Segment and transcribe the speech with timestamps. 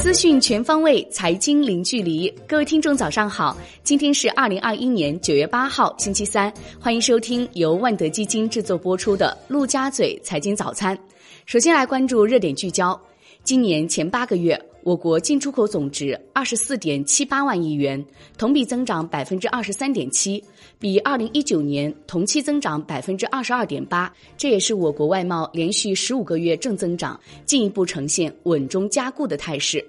[0.00, 2.32] 资讯全方位，财经零距离。
[2.46, 3.56] 各位听众，早上好！
[3.82, 6.52] 今天是二零二一年九月八号，星期三。
[6.80, 10.96] 欢迎收听由万德基金制作播出的《陆家嘴财经早餐》。
[11.44, 12.98] 首先来关注热点聚焦。
[13.42, 18.06] 今年前八个月，我国进出口总值二十四点七八万亿元，
[18.38, 20.40] 同比增长百分之二十三点七，
[20.78, 24.14] 比二零一九年同期增长百分之二十二点八。
[24.36, 29.84] 这也是我国外贸连续十五个月正增长，进一步呈现稳中加固的态势。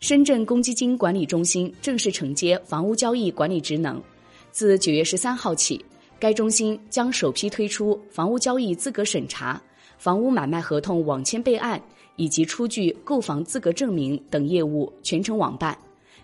[0.00, 3.98] 深圳公积金管理中心正式承接房屋交易管理职能，
[4.52, 5.82] 自九月十三号起，
[6.18, 9.58] 该中心将首批推出房屋交易资格审查、
[9.98, 11.80] 房屋买卖合同网签备案
[12.16, 15.76] 以及出具购房资格证明等业务全程网办。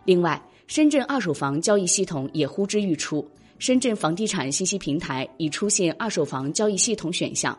[0.04, 3.26] 另外，深圳二手房交易系统也呼之欲出，
[3.58, 7.56] 深圳房地产信息平台已出现二手房交易系统选项。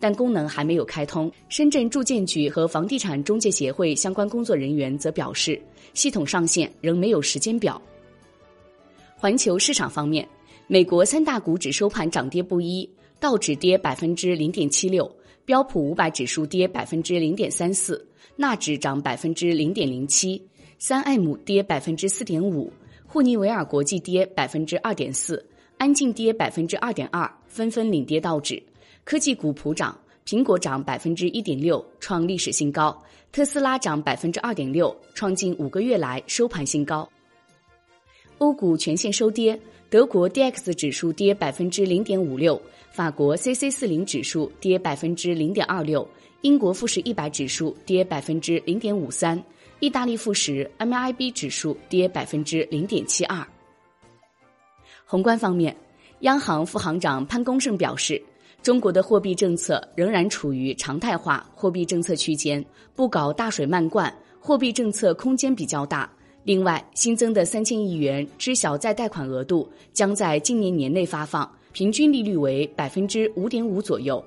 [0.00, 1.30] 但功能还没有开通。
[1.48, 5.60] 深圳住建局和房地产中介协会相关工作人员则表示，
[5.94, 7.80] 系统上线仍没有时间表。
[9.16, 10.28] 环球市场方面，
[10.66, 12.88] 美国三大股指收盘涨跌不一，
[13.20, 15.10] 道指跌百分之零点七六，
[15.44, 20.42] 标普五百指数跌百分之零点三四，纳指涨百分之零点零七，
[20.78, 22.72] 三 M 跌百分之四点五，
[23.06, 25.44] 沪尼维尔国际跌百分之二点四，
[25.76, 28.62] 安进跌百分之二点二，纷纷领跌道指。
[29.04, 32.90] 科技股普涨，苹果涨百分之一点六，创历史新高；
[33.30, 37.06] 特斯拉涨百分之二点六，创近五个月来收盘新高。
[38.38, 39.60] 欧股全线收跌，
[39.94, 46.04] 德国 D X 指数跌百分之零点五六，法国 C C 四零指数跌百分之零点二六，
[46.40, 49.40] 英国富时一百指数跌百分之零点五三，
[49.78, 53.46] 意大利富时 M I B 指数跌百分之零点七二。
[55.04, 55.76] 宏观方面，
[56.22, 58.20] 央行副行长潘功胜表示。
[58.62, 62.64] 中国的货币政策仍然处于常态化货币政策区间，
[62.96, 66.10] 不搞大水漫灌，货币政策空间比较大。
[66.44, 74.22] 另外，新增的三千亿元知晓再贷款额度将在今年年内发放，平均利率为百分之五点五左右。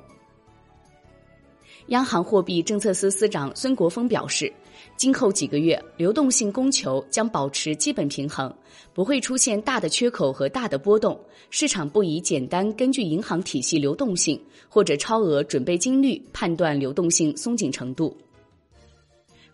[1.87, 4.51] 央行货币政策司司长孙国峰表示。
[4.95, 8.53] 今后几个月，流动性供求将保持基本平衡，
[8.93, 11.19] 不会出现大的缺口和大的波动。
[11.49, 14.39] 市场不宜简单根据银行体系流动性
[14.69, 18.15] 或者超额准备金率判断流动性松紧程度。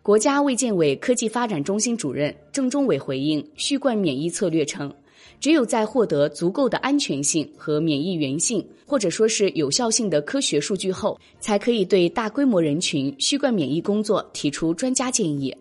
[0.03, 4.93] 国家卫健委科技发展中心主任郑中伟回应续冠免疫策略称。
[5.39, 15.55] 只有在获得足够的安全性和免疫原性，或者说是有效性的科学数据后，才可以对大规模人群续冠免疫工作提出专家建议。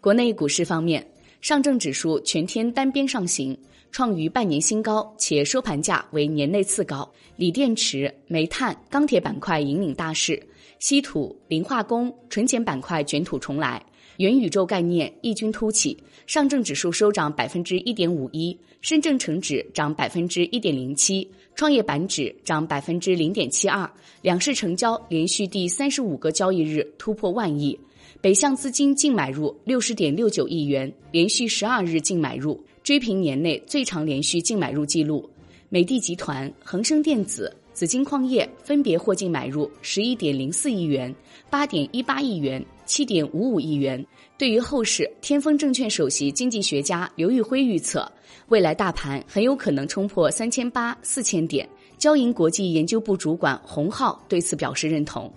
[0.00, 1.04] 国内股市方面，
[1.44, 3.54] 上证指数全天单边上行，
[3.92, 7.06] 创逾半年新高，且收盘价为年内次高。
[7.36, 10.42] 锂电池、煤炭、钢铁板块引领大势，
[10.78, 13.84] 稀土、磷化工、纯碱板块卷土重来。
[14.16, 15.94] 元宇宙概念异军突起，
[16.26, 23.86] 上证指数收涨百分之一点五一，深证成指涨百分之一点零七，创业板指涨百分之零点七二，
[24.22, 27.78] 两市成交连续第三十五个交易日突破万亿，
[28.24, 35.28] 北向资金净买入六十点六九亿元，连续十二日净买入，追平年内最长连续净买入记录。
[35.68, 37.54] 美的集团、恒生电子。
[37.74, 41.14] 紫金矿业分别获净买入十一点零四亿元、
[41.50, 44.02] 八点一八亿元、七点五五亿元。
[44.38, 48.10] 对于后市，天风证券首席经济学家刘玉辉预测，
[48.48, 51.68] 未来大盘很有可能冲破三千八、四千点。
[51.98, 55.30] 交银国际研究部主管洪浩对此表示认同。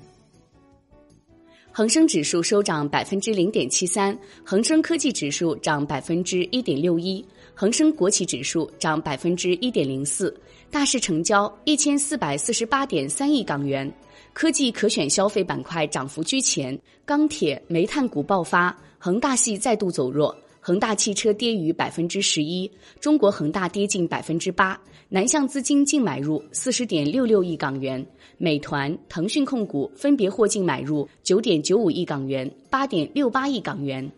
[1.78, 7.24] 恒生指数收涨百分之零点七三，恒生科技指数涨百分之一点六一，
[7.54, 10.36] 恒生国企指数涨百分之一点零四。
[10.72, 13.88] 大市成交一千四百四十八点三亿港元，
[14.34, 20.36] 科技可选消费板块涨幅居前，钢铁、煤炭股爆发，恒大系再度走弱，
[20.68, 22.70] 恒大汽车跌逾百分之十一，
[23.00, 28.06] 中国恒大跌近百分之八，南向资金净买入四十点六六亿港元，
[28.38, 34.12] 美团、腾讯控股分别获净买入九点九五亿港元、八点六八亿港元。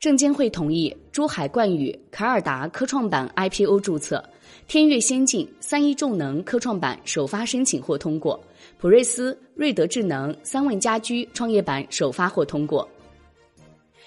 [0.00, 4.24] 证监会同意珠海冠宇、凯尔达科创板 IPO 注册。
[4.66, 8.42] 天悦先进、三一重能科创板首发申请获通过，
[8.78, 12.88] 普锐斯、瑞德智能、三问家居创业板首发获通过。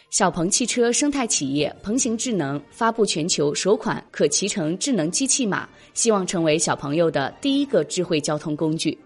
[0.09, 8.97] 小鹏汽车生态企业鹏行智能发布全球首款可骑乘智能机器码，希望成为小朋友的第一个智慧交通工具。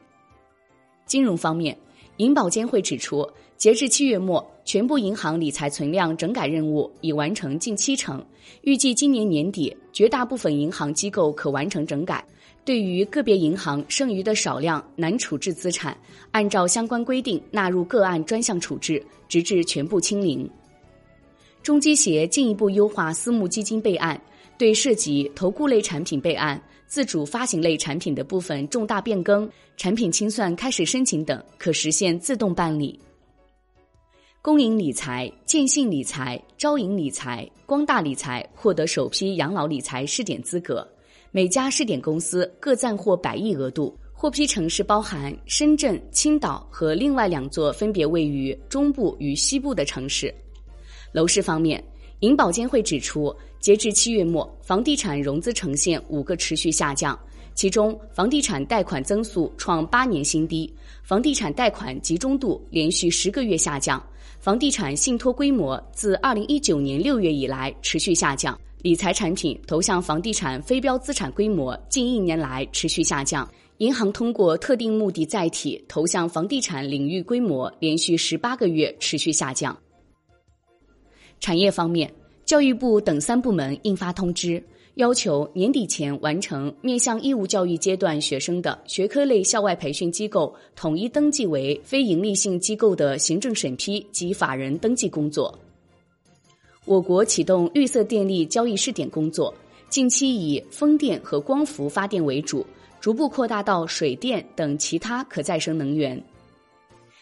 [1.08, 1.76] 金融方面，
[2.18, 3.28] 银保监会指出。
[3.58, 8.24] 截至七月末，全部银行理财存量整改任务已完成近七成，
[8.62, 12.26] 预计今年年底绝大部分银行机构可完成整改。
[12.66, 15.96] 对于个别银行剩余的少量难处置资产，
[16.32, 20.50] 按照相关规定纳入个案专项处置，直至全部清零。
[21.64, 24.20] 中基协进一步优化私募基金备案，
[24.58, 29.48] 对涉及投顾类产品备案、自主发行类产品的部分重大变更、
[29.78, 33.00] 产品清算开始申请等，可实现自动办理。
[34.42, 40.88] 公营理财、建信理财、招银理财、光大理财获得首批养老理财试点资格，
[41.30, 43.96] 每家试点公司各暂获百亿额度。
[44.14, 50.32] 获批城市包含深圳、青岛和另外两座分别位于中部与西部的城市。
[51.12, 51.84] 楼市方面，
[52.20, 57.18] 银保监会指出，截至七月末，房地产融资呈现五个持续下降，
[57.54, 60.72] 其中房地产贷款增速创八年新低，
[61.04, 64.02] 房地产贷款集中度连续十个月下降，
[64.40, 73.48] 房地产信托规模自二零一九年六月以来持续下降，理财产品投向房地产非标资产规模近一年来持续下降，
[73.80, 79.78] 银行通过特定目的载体投向房地产领域规模连续十八个月持续下降。
[81.42, 82.10] 产业方面，
[82.46, 95.58] 教育部等三部门印发通知，要求年底前完成面向义务教育阶段学生的学科类校外培训机构统一登记为非营利性机构的行政审批及法人登记工作。
[96.86, 99.52] 我国启动绿色电力交易试点工作，
[99.90, 102.64] 近期以风电和光伏发电为主，
[103.00, 106.24] 逐步扩大到水电等其他可再生能源。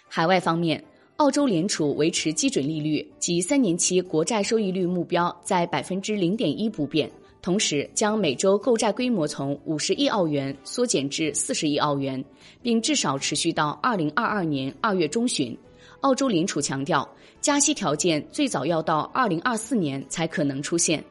[0.10, 0.84] 海外方面。
[1.20, 7.12] 澳洲联储维持基准利率及三年期国债收益率目标在百分之零点一不变，
[7.42, 12.24] 同时将每周购债规模从五十亿澳元缩减至四十亿澳元，
[12.62, 15.56] 并至少持续到二零二二年二月中旬。
[16.00, 17.06] 澳洲联储强调，
[17.42, 21.04] 加息条件最早要到二零二四年才可能出现。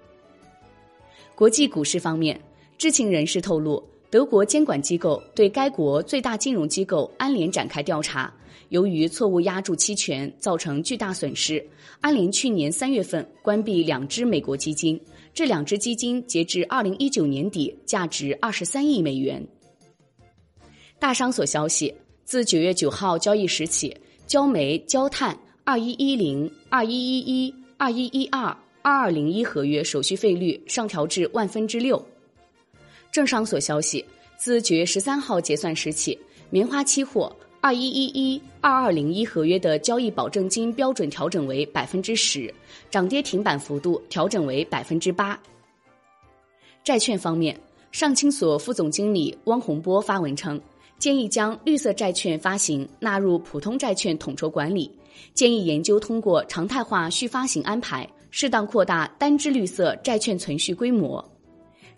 [1.35, 2.41] 国际股市方面，
[2.79, 8.33] 知情人士透露，德国监管机构对该国最大金融机构安联展开调查。
[8.71, 11.63] 由于错误押注期权造成巨大损失，
[12.01, 14.99] 安联去年三月份关闭两只美国基金，
[15.33, 19.47] 这两只基金截至二零一九年底价值二十三亿美元。
[20.99, 21.95] 大商所消息，
[22.25, 23.95] 自九月九号交易时起，
[24.27, 28.45] 焦煤、焦炭二一一零、二一一一、二一一二、
[28.83, 32.03] 二二零一合约手续费率上调至万分之六。
[33.11, 34.05] 政商所消息，
[34.37, 36.19] 自九月十三号结算时起，
[36.51, 37.35] 棉花期货。
[37.61, 42.55] 二一一一二二零一合约的交易保证金标准调整为百分之十，
[42.89, 45.37] 涨跌停板幅度调整为百分之八。
[46.85, 47.59] 债券方面，
[47.91, 50.59] 上清所副总经理汪洪波发文称，
[51.01, 54.89] 建议将绿色债券发行纳入普通债券统筹管理，
[55.35, 61.23] 建议研究通过常态化续发行安排，适当扩大单只绿色债券存续规模。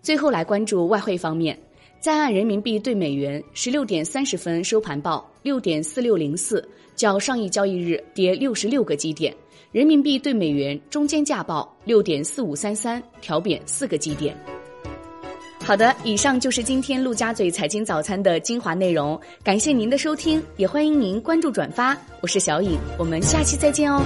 [0.01, 1.57] 最后来关注外汇方面。
[1.99, 9.31] 在岸人民币对美元十六点三十分收盘报六点四六零四，较上一交易日跌六十六个基点。
[9.71, 14.35] 人民币对美元中间价报六点四五三三，调贬四个基点。
[15.63, 21.95] 好的，以上就是今天陆家嘴财经早餐的精华内容，感谢您的收听，也欢迎您关注转发。
[22.19, 24.03] 我是小颖，我们下期再见哦。